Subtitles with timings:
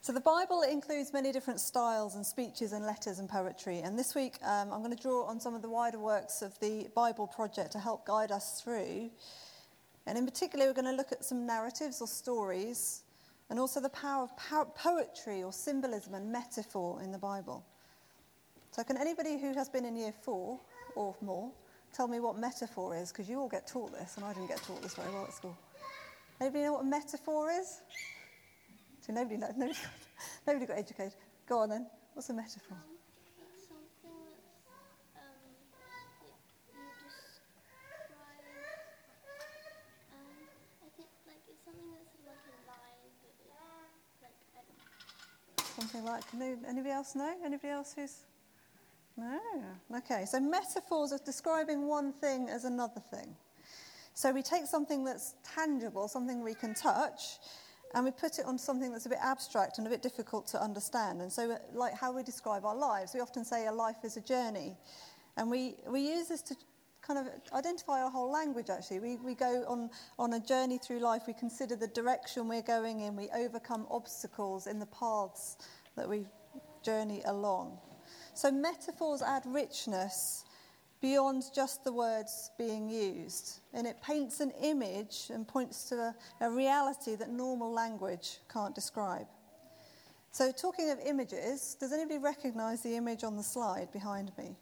[0.00, 3.78] So, the Bible includes many different styles and speeches and letters and poetry.
[3.80, 6.58] And this week um, I'm going to draw on some of the wider works of
[6.58, 9.10] the Bible Project to help guide us through.
[10.06, 13.02] And in particular, we're going to look at some narratives or stories
[13.48, 17.64] and also the power of poetry or symbolism and metaphor in the Bible.
[18.70, 20.58] So, can anybody who has been in year four
[20.96, 21.52] or more
[21.92, 23.12] tell me what metaphor is?
[23.12, 25.34] Because you all get taught this, and I didn't get taught this very well at
[25.34, 25.56] school.
[26.42, 27.82] Anybody know what a metaphor is?
[29.00, 29.76] So nobody, nobody, got,
[30.48, 31.14] nobody got educated.
[31.48, 31.86] Go on then.
[32.14, 32.78] What's a metaphor?
[45.76, 47.32] Something like, Can anybody else know?
[47.44, 48.16] Anybody else who's.
[49.16, 49.38] No.
[49.98, 53.36] Okay, so metaphors are describing one thing as another thing.
[54.14, 57.38] So we take something that's tangible, something we can touch,
[57.94, 60.62] and we put it on something that's a bit abstract and a bit difficult to
[60.62, 61.20] understand.
[61.20, 64.20] And so, like how we describe our lives, we often say a life is a
[64.20, 64.76] journey.
[65.36, 66.56] And we, we use this to
[67.06, 69.00] kind of identify our whole language, actually.
[69.00, 73.00] We, we go on, on a journey through life, we consider the direction we're going
[73.00, 75.56] in, we overcome obstacles in the paths
[75.96, 76.26] that we
[76.82, 77.78] journey along.
[78.34, 80.44] So, metaphors add richness
[81.02, 83.60] beyond just the words being used.
[83.74, 88.74] And it paints an image and points to a, a, reality that normal language can't
[88.74, 89.26] describe.
[90.30, 94.56] So, talking of images, does anybody recognize the image on the slide behind me?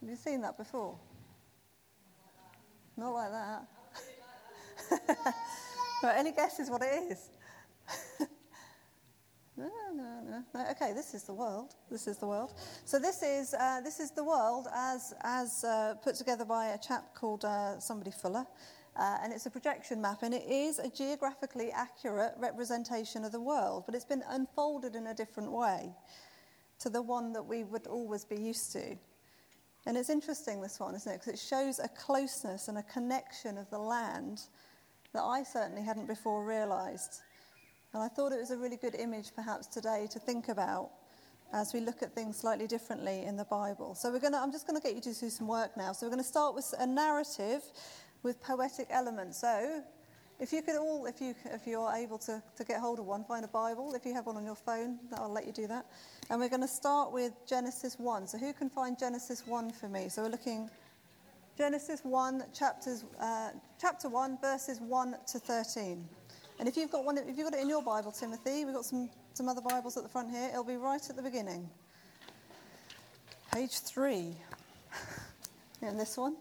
[0.00, 0.96] Have you seen that before?
[2.96, 3.68] Not like that.
[6.02, 7.30] right, any guesses what it is?
[9.62, 10.70] No, no, no.
[10.72, 11.74] Okay, this is the world.
[11.90, 12.54] This is the world.
[12.84, 16.78] So this is uh, this is the world as as uh, put together by a
[16.78, 18.46] chap called uh, somebody Fuller,
[18.96, 23.40] uh, and it's a projection map, and it is a geographically accurate representation of the
[23.40, 25.90] world, but it's been unfolded in a different way
[26.80, 28.96] to the one that we would always be used to.
[29.86, 31.20] And it's interesting this one, isn't it?
[31.20, 34.42] Because it shows a closeness and a connection of the land
[35.12, 37.20] that I certainly hadn't before realised.
[37.94, 40.90] And I thought it was a really good image, perhaps, today to think about
[41.52, 43.94] as we look at things slightly differently in the Bible.
[43.94, 45.92] So we're going to, I'm just going to get you to do some work now.
[45.92, 47.62] So we're going to start with a narrative
[48.22, 49.38] with poetic elements.
[49.38, 49.82] So
[50.40, 53.24] if you could all, if you if you're able to, to get hold of one,
[53.24, 53.94] find a Bible.
[53.94, 55.84] If you have one on your phone, I'll let you do that.
[56.30, 58.26] And we're going to start with Genesis 1.
[58.26, 60.08] So who can find Genesis 1 for me?
[60.08, 60.70] So we're looking
[61.58, 66.08] Genesis 1, chapters, uh, chapter 1, verses 1 to 13.
[66.58, 68.84] And if you've got one, if you've got it in your Bible, Timothy, we've got
[68.84, 70.48] some, some other Bibles at the front here.
[70.50, 71.68] It'll be right at the beginning.
[73.52, 74.36] Page three.
[75.82, 76.36] and this one.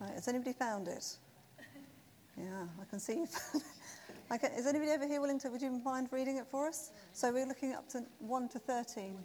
[0.00, 1.16] Right, has anybody found it?
[2.36, 3.28] Yeah, I can see you
[4.32, 6.90] Okay, is anybody over here willing to, would you mind reading it for us?
[7.12, 9.18] So we're looking up to 1 to 13.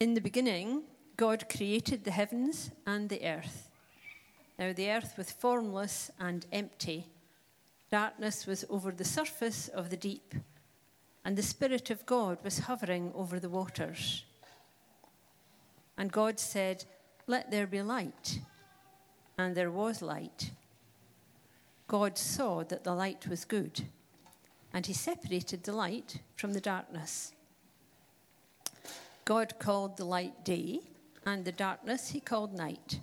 [0.00, 0.84] In the beginning,
[1.18, 3.68] God created the heavens and the earth.
[4.58, 7.06] Now the earth was formless and empty.
[7.90, 10.34] Darkness was over the surface of the deep,
[11.22, 14.24] and the Spirit of God was hovering over the waters.
[15.98, 16.86] And God said,
[17.26, 18.40] Let there be light.
[19.36, 20.52] And there was light.
[21.88, 23.82] God saw that the light was good,
[24.72, 27.34] and he separated the light from the darkness.
[29.30, 30.80] God called the light day,
[31.24, 32.98] and the darkness he called night.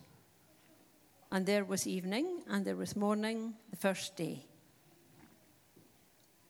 [1.32, 4.44] And there was evening, and there was morning the first day.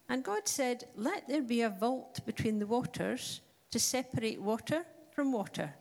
[0.09, 5.31] And God said, Let there be a vault between the waters to separate water from
[5.31, 5.75] water.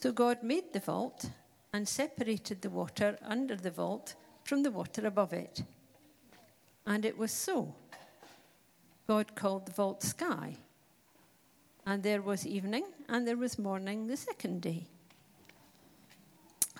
[0.00, 1.28] So God made the vault
[1.72, 4.14] and separated the water under the vault
[4.44, 5.64] from the water above it.
[6.86, 7.74] And it was so.
[9.08, 10.58] God called the vault sky.
[11.86, 14.88] And there was evening, and there was morning the second day.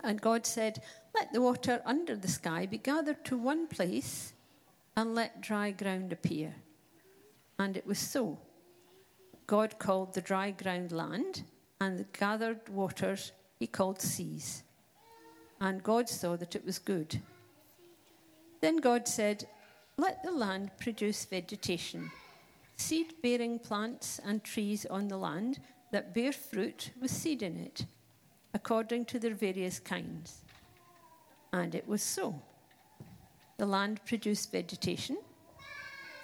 [0.03, 0.83] And God said,
[1.15, 4.33] Let the water under the sky be gathered to one place,
[4.97, 6.57] and let dry ground appear.
[7.59, 8.39] And it was so.
[9.47, 11.45] God called the dry ground land,
[11.81, 13.31] and the gathered waters
[13.61, 14.65] he called seas.
[15.61, 17.23] And God saw that it was good.
[18.61, 19.47] Then God said,
[19.97, 22.11] Let the land produce vegetation
[22.77, 25.61] seed bearing plants and trees on the land
[25.93, 27.87] that bear fruit with seed in it,
[28.55, 30.43] according to their various kinds.
[31.53, 32.41] And it was so.
[33.57, 35.17] The land produced vegetation,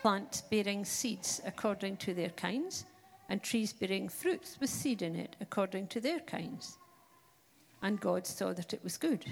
[0.02, 2.84] plants bearing seeds according to their kinds,
[3.28, 6.76] and trees bearing fruits with seed in it according to their kinds.
[7.80, 9.24] And God saw that it was good.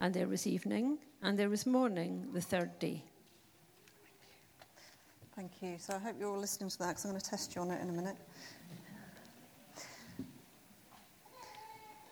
[0.00, 3.04] And there was evening, and there was morning the third day.
[5.36, 5.76] Thank you.
[5.78, 7.70] So I hope you're all listening to that because I'm going to test you on
[7.70, 8.16] it in a minute.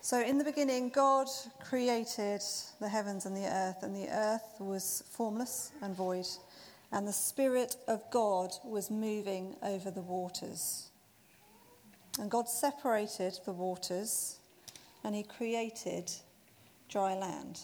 [0.03, 1.29] So, in the beginning, God
[1.63, 2.43] created
[2.81, 6.27] the heavens and the earth, and the earth was formless and void,
[6.93, 10.91] and the Spirit of God was moving over the waters.
[12.21, 14.37] And God separated the waters,
[15.03, 16.13] and He created
[16.91, 17.61] dry land.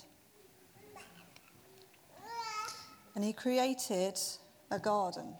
[3.15, 4.19] And He created
[4.71, 5.35] a garden.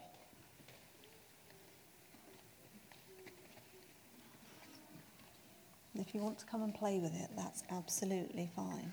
[6.11, 8.91] If you want to come and play with it, that's absolutely fine.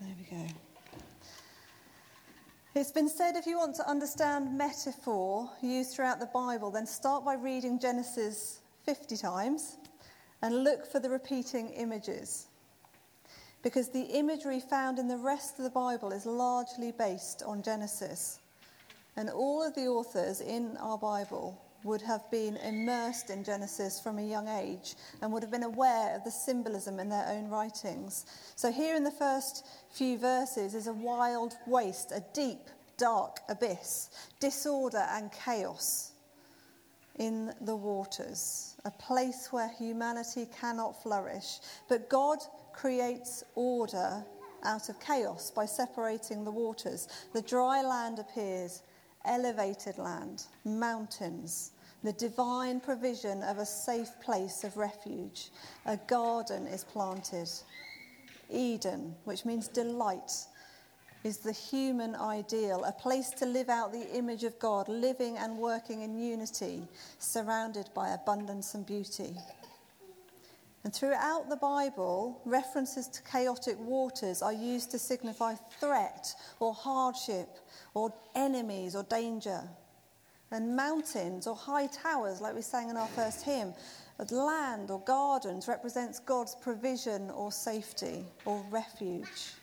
[0.00, 0.46] There we go.
[2.74, 7.22] It's been said if you want to understand metaphor used throughout the Bible, then start
[7.22, 9.76] by reading Genesis 50 times
[10.40, 12.46] and look for the repeating images.
[13.62, 18.40] Because the imagery found in the rest of the Bible is largely based on Genesis.
[19.18, 24.18] And all of the authors in our Bible would have been immersed in Genesis from
[24.18, 28.26] a young age and would have been aware of the symbolism in their own writings.
[28.56, 32.68] So, here in the first few verses is a wild waste, a deep,
[32.98, 34.10] dark abyss,
[34.40, 36.12] disorder and chaos
[37.18, 41.58] in the waters, a place where humanity cannot flourish.
[41.88, 42.38] But God
[42.72, 44.24] creates order
[44.64, 47.08] out of chaos by separating the waters.
[47.32, 48.82] The dry land appears
[49.24, 51.72] elevated land, mountains,
[52.02, 55.50] the divine provision of a safe place of refuge.
[55.86, 57.50] A garden is planted.
[58.50, 60.32] Eden, which means delight,
[61.22, 65.58] is the human ideal, a place to live out the image of God, living and
[65.58, 66.82] working in unity,
[67.18, 69.36] surrounded by abundance and beauty.
[70.82, 77.48] And throughout the Bible, references to chaotic waters are used to signify threat or hardship
[77.92, 79.62] or enemies or danger.
[80.50, 83.74] And mountains or high towers, like we sang in our first hymn,
[84.30, 89.54] land or gardens represents God's provision or safety or refuge.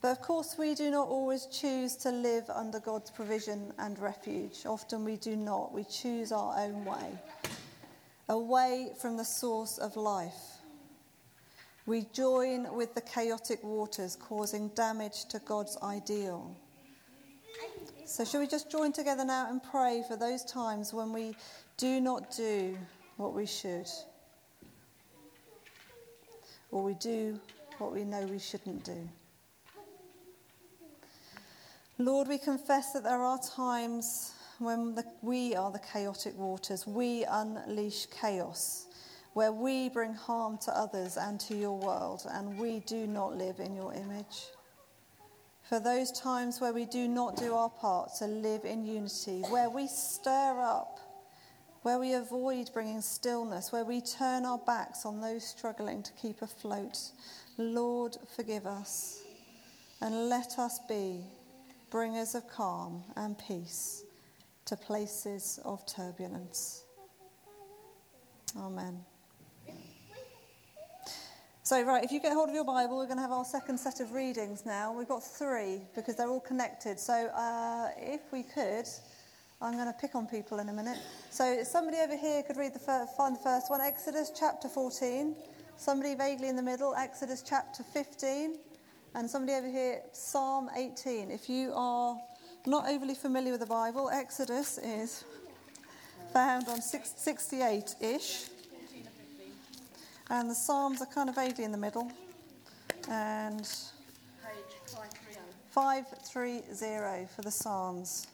[0.00, 4.66] But of course, we do not always choose to live under God's provision and refuge.
[4.66, 5.72] Often we do not.
[5.72, 7.18] We choose our own way,
[8.32, 10.58] away from the source of life.
[11.84, 16.56] We join with the chaotic waters, causing damage to God's ideal.
[18.06, 21.36] So, shall we just join together now and pray for those times when we
[21.76, 22.76] do not do
[23.16, 23.88] what we should?
[26.70, 27.38] Or we do
[27.78, 29.08] what we know we shouldn't do?
[31.98, 34.32] Lord, we confess that there are times
[34.64, 38.86] when the, we are the chaotic waters, we unleash chaos,
[39.32, 43.60] where we bring harm to others and to your world, and we do not live
[43.60, 44.46] in your image.
[45.68, 49.70] For those times where we do not do our part to live in unity, where
[49.70, 51.00] we stir up,
[51.82, 56.42] where we avoid bringing stillness, where we turn our backs on those struggling to keep
[56.42, 56.98] afloat,
[57.58, 59.22] Lord, forgive us
[60.00, 61.20] and let us be
[61.90, 64.04] bringers of calm and peace
[64.66, 66.84] to places of turbulence.
[68.56, 69.04] Amen.
[71.64, 73.78] So, right, if you get hold of your Bible, we're going to have our second
[73.78, 74.92] set of readings now.
[74.92, 76.98] We've got three because they're all connected.
[76.98, 78.86] So, uh, if we could,
[79.60, 80.98] I'm going to pick on people in a minute.
[81.30, 85.36] So, somebody over here could read the first, find the first one Exodus chapter 14.
[85.76, 88.58] Somebody vaguely in the middle, Exodus chapter 15
[89.14, 91.30] and somebody over here, Psalm 18.
[91.30, 92.16] If you are
[92.66, 95.24] not overly familiar with the Bible, Exodus is
[96.32, 98.44] found on 68 ish.
[100.30, 102.10] And the Psalms are kind of vaguely in the middle.
[103.08, 103.68] And
[105.70, 108.28] 530 for the Psalms.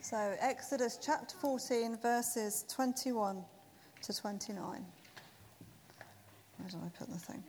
[0.00, 3.42] So, Exodus chapter 14, verses 21
[4.02, 4.84] to 29.
[6.58, 7.42] Where did I put the thing?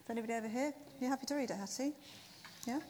[0.00, 0.72] Is anybody over here?
[1.00, 1.92] You happy to read it, Hattie?
[2.66, 2.80] Yeah?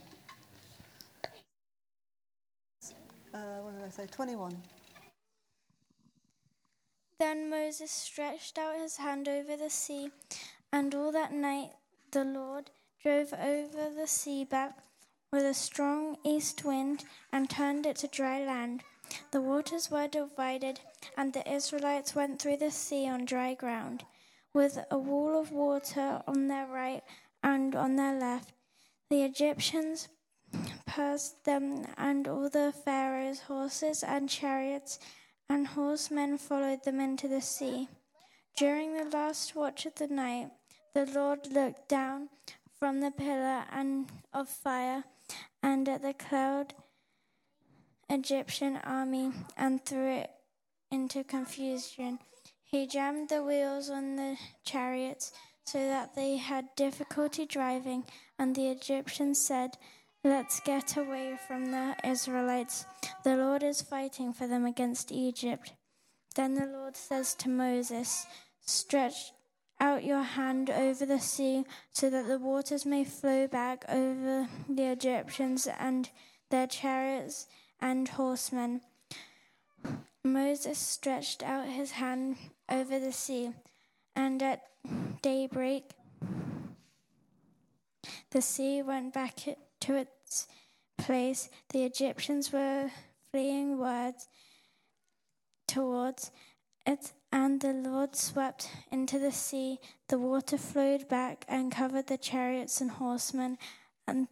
[3.35, 4.07] Uh, what did I say?
[4.07, 4.57] 21.
[7.19, 10.11] Then Moses stretched out his hand over the sea,
[10.73, 11.71] and all that night
[12.13, 12.71] the Lord
[13.03, 14.79] drove over the sea back
[15.33, 18.83] with a strong east wind and turned it to dry land.
[19.33, 20.81] The waters were divided,
[21.17, 24.05] and the Israelites went through the sea on dry ground.
[24.53, 27.03] With a wall of water on their right
[27.43, 28.53] and on their left.
[29.09, 30.09] The Egyptians
[30.87, 34.99] passed them, and all the Pharaoh's horses and chariots
[35.49, 37.89] and horsemen followed them into the sea.
[38.57, 40.51] During the last watch of the night,
[40.95, 42.29] the Lord looked down
[42.79, 45.05] from the pillar and of fire
[45.63, 46.75] and at the cloud
[48.09, 50.31] Egyptian army and threw it
[50.91, 52.19] into confusion.
[52.71, 55.33] He jammed the wheels on the chariots
[55.65, 58.05] so that they had difficulty driving,
[58.39, 59.77] and the Egyptians said,
[60.23, 62.87] Let's get away from the Israelites.
[63.25, 65.73] The Lord is fighting for them against Egypt.
[66.37, 68.25] Then the Lord says to Moses,
[68.61, 69.33] Stretch
[69.81, 74.93] out your hand over the sea so that the waters may flow back over the
[74.93, 76.09] Egyptians and
[76.51, 77.49] their chariots
[77.81, 78.83] and horsemen.
[80.23, 82.37] Moses stretched out his hand
[82.71, 83.53] over the sea,
[84.15, 84.63] and at
[85.23, 85.91] daybreak
[88.31, 89.37] the sea went back
[89.81, 90.47] to its
[90.97, 91.49] place.
[91.71, 92.91] The Egyptians were
[93.31, 94.29] fleeing words
[95.67, 96.31] towards
[96.87, 99.79] it, and the Lord swept into the sea.
[100.09, 103.59] The water flowed back and covered the chariots and horsemen,
[104.07, 104.29] and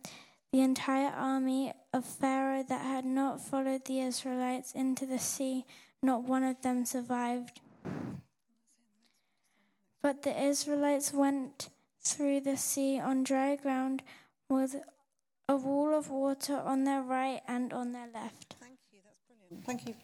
[0.52, 5.64] the entire army of Pharaoh that had not followed the Israelites into the sea,
[6.02, 7.60] not one of them survived.
[10.02, 11.68] But the Israelites went
[12.00, 14.02] through the sea on dry ground
[14.48, 14.76] with
[15.48, 18.54] a wall of water on their right and on their left.
[18.60, 19.66] Thank you, that's brilliant.
[19.66, 19.94] Thank you.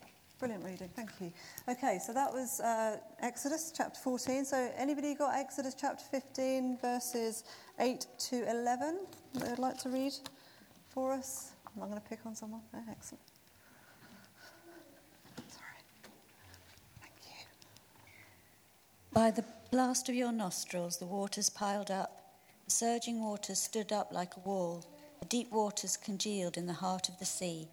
[0.41, 1.33] Brilliant reading, thank you.
[1.69, 4.45] Okay, so that was uh, Exodus chapter 14.
[4.45, 7.45] So, anybody got Exodus chapter 15, verses
[7.79, 10.13] 8 to 11 that they'd like to read
[10.89, 11.53] for us?
[11.67, 12.63] I'm not going to pick on someone.
[12.75, 13.23] Oh, excellent.
[15.49, 15.81] Sorry.
[17.01, 17.47] Thank you.
[19.13, 19.45] By the
[19.75, 22.37] blast of your nostrils, the waters piled up.
[22.65, 24.87] The surging waters stood up like a wall.
[25.19, 27.67] The deep waters congealed in the heart of the sea.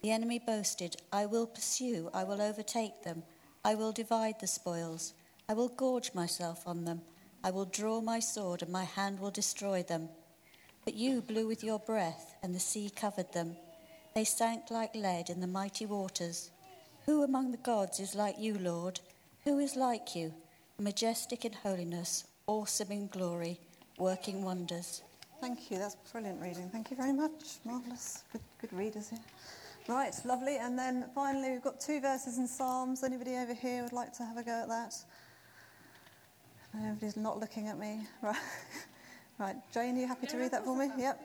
[0.00, 3.24] The enemy boasted, I will pursue, I will overtake them,
[3.64, 5.12] I will divide the spoils,
[5.48, 7.00] I will gorge myself on them,
[7.42, 10.08] I will draw my sword, and my hand will destroy them.
[10.84, 13.56] But you blew with your breath, and the sea covered them.
[14.14, 16.52] They sank like lead in the mighty waters.
[17.06, 19.00] Who among the gods is like you, Lord?
[19.42, 20.32] Who is like you,
[20.80, 23.58] majestic in holiness, awesome in glory,
[23.98, 25.02] working wonders?
[25.40, 26.68] Thank you, that's brilliant reading.
[26.70, 27.58] Thank you very much.
[27.64, 28.24] Marvellous.
[28.32, 29.18] Good, good readers here.
[29.88, 30.58] Right, lovely.
[30.58, 33.02] And then finally, we've got two verses in Psalms.
[33.02, 34.94] Anybody over here would like to have a go at that?
[36.76, 38.06] Everybody's not looking at me.
[38.22, 38.36] Right.
[39.38, 40.90] Right, Jane, are you happy to read that for me?
[40.98, 41.22] Yep.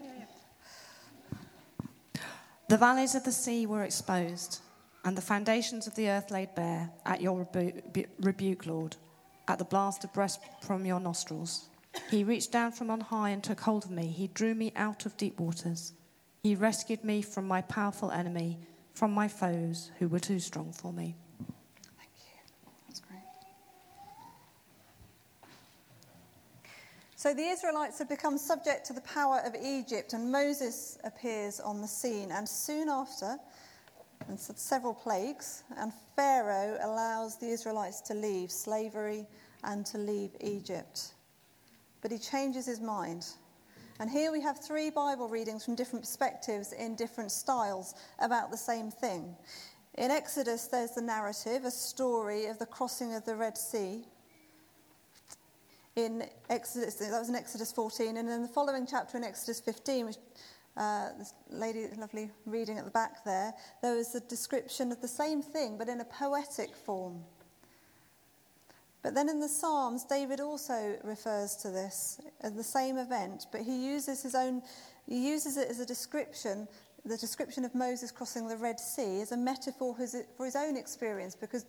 [2.69, 4.62] The valleys of the sea were exposed,
[5.03, 8.95] and the foundations of the earth laid bare at your rebu- rebuke, Lord,
[9.47, 11.69] at the blast of breath from your nostrils.
[12.09, 14.07] He reached down from on high and took hold of me.
[14.07, 15.93] He drew me out of deep waters.
[16.43, 18.59] He rescued me from my powerful enemy,
[18.93, 21.15] from my foes who were too strong for me.
[21.97, 22.53] Thank you.
[22.87, 23.19] That's great.
[27.15, 31.81] So the Israelites have become subject to the power of Egypt, and Moses appears on
[31.81, 32.31] the scene.
[32.31, 33.39] And soon after,
[34.27, 39.27] and several plagues, and Pharaoh allows the Israelites to leave slavery
[39.63, 41.13] and to leave Egypt.
[42.01, 43.25] But he changes his mind.
[44.00, 48.58] And here we have three Bible readings from different perspectives in different styles about the
[48.58, 49.36] same thing.
[49.98, 54.03] In Exodus, there's the narrative, a story of the crossing of the Red Sea.
[55.96, 60.08] In Exodus, that was in Exodus 14, and then the following chapter in Exodus 15,
[60.08, 60.17] which
[60.77, 65.08] uh, this lady, lovely reading at the back there, there was a description of the
[65.08, 67.24] same thing, but in a poetic form.
[69.01, 73.62] But then in the Psalms, David also refers to this as the same event, but
[73.62, 74.63] he uses his own,
[75.08, 76.67] he uses it as a description,
[77.05, 79.96] the description of Moses crossing the Red Sea as a metaphor
[80.36, 81.65] for his own experience, because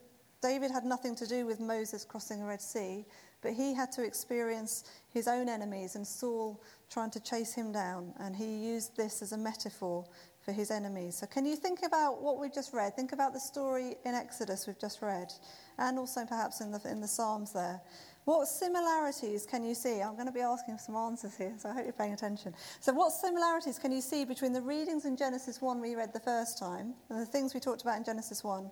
[0.46, 3.04] David had nothing to do with Moses crossing the Red Sea,
[3.42, 8.14] but he had to experience his own enemies and Saul trying to chase him down,
[8.20, 10.06] and he used this as a metaphor
[10.44, 11.16] for his enemies.
[11.16, 12.94] So, can you think about what we've just read?
[12.94, 15.32] Think about the story in Exodus we've just read,
[15.78, 17.80] and also perhaps in the, in the Psalms there.
[18.24, 20.00] What similarities can you see?
[20.00, 22.54] I'm going to be asking some answers here, so I hope you're paying attention.
[22.78, 26.20] So, what similarities can you see between the readings in Genesis 1 we read the
[26.20, 28.70] first time, and the things we talked about in Genesis 1,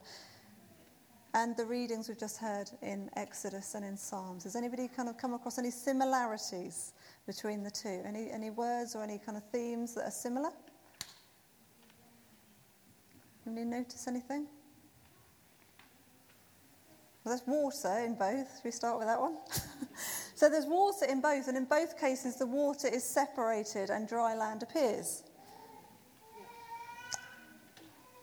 [1.34, 4.44] and the readings we've just heard in Exodus and in Psalms?
[4.44, 6.92] Has anybody kind of come across any similarities
[7.26, 8.00] between the two?
[8.06, 10.50] Any, any words or any kind of themes that are similar?
[13.46, 14.46] Anybody notice anything?
[17.24, 18.56] Well, there's water in both.
[18.56, 19.38] Should we start with that one?
[20.36, 24.36] so there's water in both, and in both cases, the water is separated and dry
[24.36, 25.24] land appears.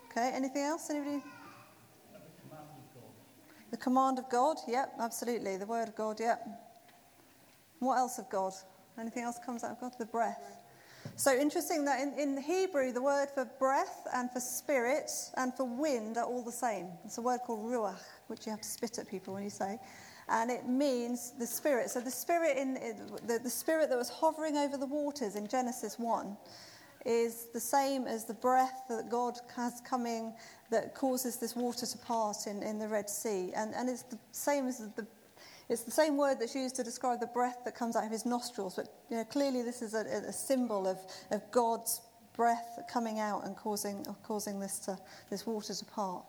[0.10, 0.90] Okay, anything else?
[0.90, 1.24] Anybody?
[3.72, 5.58] The command of God, yep, absolutely.
[5.58, 6.46] The word of God, yep.
[7.80, 8.54] What else of God?
[9.00, 9.94] Anything else comes out of God?
[9.98, 10.58] The breath.
[11.16, 15.64] So interesting that in, in Hebrew, the word for breath and for spirit and for
[15.64, 16.88] wind are all the same.
[17.06, 19.80] It's a word called ruach, which you have to spit at people when you say.
[20.30, 21.90] And it means the spirit.
[21.90, 22.76] So the spirit in
[23.26, 26.38] the, the spirit that was hovering over the waters in Genesis 1
[27.06, 30.34] is the same as the breath that God has coming
[30.70, 33.52] that causes this water to part in, in the Red Sea.
[33.56, 35.08] And, and it's the same as the
[35.70, 38.26] it's the same word that's used to describe the breath that comes out of his
[38.26, 40.98] nostrils, but you know, clearly this is a, a symbol of,
[41.32, 42.02] of God's
[42.36, 44.98] breath coming out and causing, causing this, to,
[45.30, 46.26] this water to part.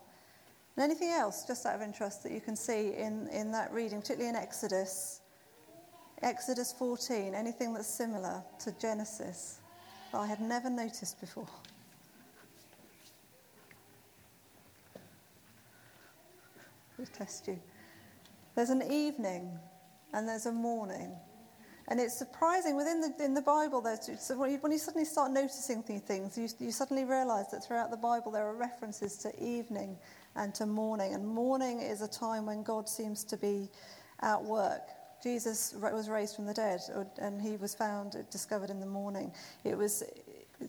[0.77, 4.01] And anything else, just out of interest, that you can see in, in that reading,
[4.01, 5.23] particularly in Exodus?
[6.23, 9.59] Exodus 14, anything that's similar to Genesis
[10.13, 11.49] that I had never noticed before?
[17.13, 17.59] Test you.
[18.55, 19.59] There's an evening
[20.13, 21.13] and there's a morning.
[21.89, 25.33] And it's surprising within the, in the Bible, there's, when, you, when you suddenly start
[25.33, 29.99] noticing things, you, you suddenly realize that throughout the Bible there are references to evening
[30.37, 31.15] and to morning.
[31.15, 33.69] And morning is a time when God seems to be
[34.21, 34.89] at work.
[35.23, 36.81] Jesus was raised from the dead,
[37.19, 39.33] and he was found, discovered in the morning.
[39.65, 40.03] It was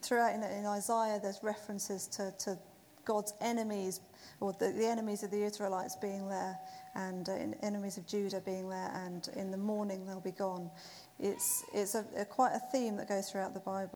[0.01, 2.57] throughout in, in Isaiah, there's references to, to
[3.05, 4.00] God's enemies,
[4.39, 6.57] or the, the enemies of the Israelites being there
[6.95, 7.33] and uh,
[7.63, 10.69] enemies of Judah being there, and in the morning they'll be gone.
[11.19, 13.91] It's, it's a, a, quite a theme that goes throughout the Bible.